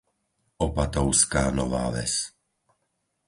Opatovská 0.65 1.43
Nová 1.57 1.85
Ves 1.95 2.13